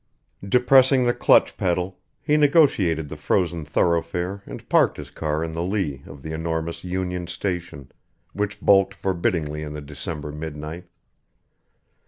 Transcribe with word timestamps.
Depressing 0.43 1.05
the 1.05 1.13
clutch 1.13 1.57
pedal, 1.57 1.93
he 2.23 2.35
negotiated 2.35 3.07
the 3.07 3.15
frozen 3.15 3.63
thoroughfare 3.63 4.41
and 4.47 4.67
parked 4.67 4.97
his 4.97 5.11
car 5.11 5.43
in 5.43 5.51
the 5.53 5.61
lee 5.61 6.01
of 6.07 6.23
the 6.23 6.33
enormous 6.33 6.83
Union 6.83 7.27
Station, 7.27 7.91
which 8.33 8.59
bulked 8.61 8.95
forbiddingly 8.95 9.61
in 9.61 9.73
the 9.73 9.79
December 9.81 10.31
midnight. 10.31 10.87